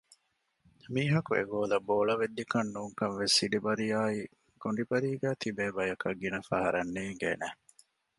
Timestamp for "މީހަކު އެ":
0.93-1.43